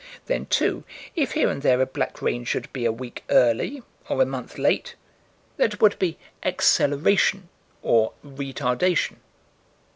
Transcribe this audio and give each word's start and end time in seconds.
Then, 0.25 0.47
too, 0.47 0.83
if 1.15 1.33
here 1.33 1.47
and 1.51 1.61
there 1.61 1.79
a 1.79 1.85
black 1.85 2.23
rain 2.23 2.43
should 2.43 2.73
be 2.73 2.85
a 2.85 2.91
week 2.91 3.23
early 3.29 3.83
or 4.09 4.19
a 4.19 4.25
month 4.25 4.57
late 4.57 4.95
that 5.57 5.79
would 5.79 5.99
be 5.99 6.17
"acceleration" 6.41 7.49
or 7.83 8.13
"retardation." 8.25 9.17